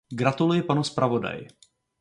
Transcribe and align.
Gratuluji 0.19 0.63
panu 0.71 0.83
zpravodaji. 0.91 1.47